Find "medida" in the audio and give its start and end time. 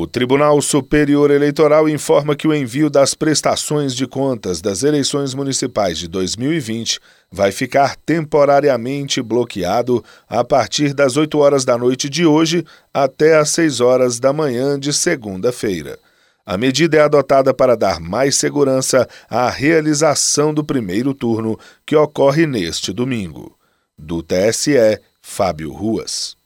16.56-16.98